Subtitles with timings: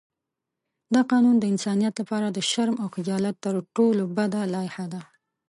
[0.93, 5.01] دا قانون د انسانیت لپاره د شرم او خجالت تر ټولو بده لایحه ده.